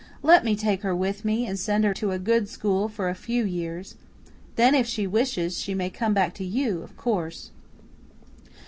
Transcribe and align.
"Let 0.23 0.43
me 0.43 0.55
take 0.55 0.81
her 0.81 0.95
with 0.95 1.23
me 1.23 1.45
and 1.45 1.59
send 1.59 1.83
her 1.83 1.93
to 1.93 2.09
a 2.09 2.17
good 2.17 2.49
school 2.49 2.89
for 2.89 3.07
a 3.07 3.13
few 3.13 3.45
years. 3.45 3.93
Then, 4.55 4.73
if 4.73 4.87
she 4.87 5.05
wishes, 5.05 5.59
she 5.59 5.75
may 5.75 5.91
come 5.91 6.15
back 6.15 6.33
to 6.41 6.43
you, 6.43 6.81
of 6.81 6.97
course." 6.97 7.51